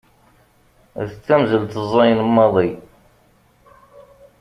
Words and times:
D 1.07 1.11
tamzelt 1.25 1.77
ẓẓayen 1.91 2.21
maḍi. 2.35 2.69